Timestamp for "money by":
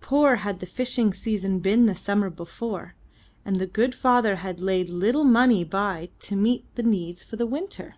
5.24-6.08